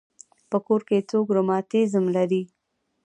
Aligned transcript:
په 0.49 0.57
کور 0.65 0.81
کې 0.87 1.07
څوک 1.09 1.27
رماتیزم 1.37 2.05
لري. 2.15 2.41